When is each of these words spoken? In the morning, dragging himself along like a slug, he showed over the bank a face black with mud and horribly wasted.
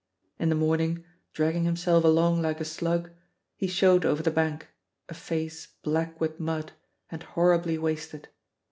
In 0.39 0.49
the 0.49 0.55
morning, 0.55 1.05
dragging 1.31 1.63
himself 1.63 2.03
along 2.03 2.41
like 2.41 2.59
a 2.59 2.65
slug, 2.65 3.11
he 3.55 3.67
showed 3.67 4.03
over 4.03 4.23
the 4.23 4.31
bank 4.31 4.67
a 5.07 5.13
face 5.13 5.67
black 5.83 6.19
with 6.19 6.39
mud 6.39 6.71
and 7.11 7.21
horribly 7.21 7.77
wasted. 7.77 8.27